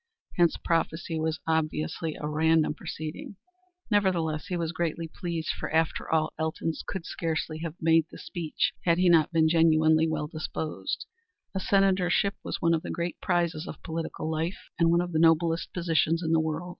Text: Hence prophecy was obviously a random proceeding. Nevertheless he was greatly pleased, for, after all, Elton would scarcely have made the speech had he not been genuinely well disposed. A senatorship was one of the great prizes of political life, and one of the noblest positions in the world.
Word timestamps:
Hence 0.35 0.57
prophecy 0.57 1.19
was 1.19 1.39
obviously 1.45 2.15
a 2.15 2.27
random 2.27 2.73
proceeding. 2.73 3.35
Nevertheless 3.91 4.47
he 4.47 4.57
was 4.57 4.71
greatly 4.71 5.07
pleased, 5.07 5.49
for, 5.49 5.71
after 5.71 6.09
all, 6.09 6.33
Elton 6.39 6.73
would 6.91 7.05
scarcely 7.05 7.59
have 7.59 7.75
made 7.79 8.07
the 8.09 8.17
speech 8.17 8.73
had 8.83 8.97
he 8.97 9.09
not 9.09 9.31
been 9.31 9.47
genuinely 9.47 10.07
well 10.09 10.25
disposed. 10.25 11.05
A 11.53 11.59
senatorship 11.59 12.33
was 12.43 12.59
one 12.59 12.73
of 12.73 12.81
the 12.81 12.89
great 12.89 13.21
prizes 13.21 13.67
of 13.67 13.83
political 13.83 14.27
life, 14.27 14.71
and 14.79 14.89
one 14.89 15.01
of 15.01 15.11
the 15.11 15.19
noblest 15.19 15.71
positions 15.71 16.23
in 16.23 16.31
the 16.31 16.39
world. 16.39 16.69